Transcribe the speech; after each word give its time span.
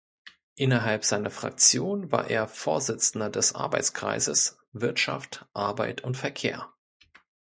Innerhalb 0.55 1.05
seiner 1.05 1.29
Fraktion 1.29 2.11
war 2.11 2.27
er 2.27 2.47
Vorsitzender 2.47 3.29
des 3.29 3.53
Arbeitskreises 3.53 4.57
„Wirtschaft, 4.73 5.45
Arbeit 5.53 6.03
und 6.03 6.17
Verkehr“. 6.17 6.73